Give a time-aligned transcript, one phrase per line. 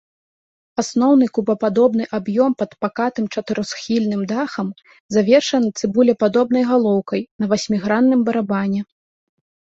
[0.83, 4.67] Асноўны кубападобны аб'ём пад пакатым чатырохсхільным дахам
[5.17, 8.81] завершаны цыбулепадобнай галоўкай на васьмігранным барабане.